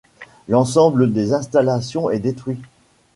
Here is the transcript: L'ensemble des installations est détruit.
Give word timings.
L'ensemble 0.47 1.13
des 1.13 1.31
installations 1.31 2.09
est 2.09 2.17
détruit. 2.17 2.57